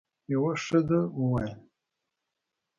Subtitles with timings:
[0.33, 1.53] یوه ښځه وویل: